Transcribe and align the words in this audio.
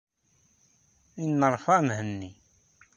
Inneṛfaɛ 1.23 1.79
Mhenni. 1.87 2.31